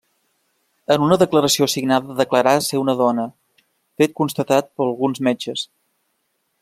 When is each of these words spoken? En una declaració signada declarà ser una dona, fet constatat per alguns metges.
En 0.93 1.03
una 1.07 1.17
declaració 1.23 1.67
signada 1.73 2.15
declarà 2.21 2.53
ser 2.69 2.81
una 2.85 2.95
dona, 3.03 3.27
fet 4.03 4.17
constatat 4.23 4.73
per 4.75 4.89
alguns 4.89 5.23
metges. 5.29 5.69